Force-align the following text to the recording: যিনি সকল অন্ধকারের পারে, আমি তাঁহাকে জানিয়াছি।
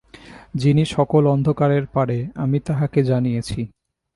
যিনি 0.55 0.83
সকল 0.85 1.23
অন্ধকারের 1.27 1.85
পারে, 1.87 2.17
আমি 2.35 2.57
তাঁহাকে 2.59 2.99
জানিয়াছি। 3.03 3.61